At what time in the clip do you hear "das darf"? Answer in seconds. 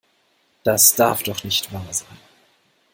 0.63-1.21